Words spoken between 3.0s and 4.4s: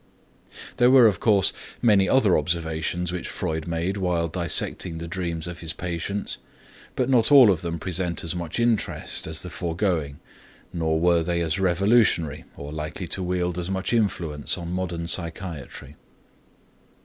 which Freud made while